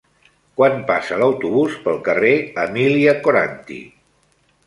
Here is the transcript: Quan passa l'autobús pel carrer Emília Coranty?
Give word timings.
Quan 0.59 0.79
passa 0.85 1.17
l'autobús 1.23 1.75
pel 1.83 2.01
carrer 2.09 2.33
Emília 2.63 3.15
Coranty? 3.27 3.79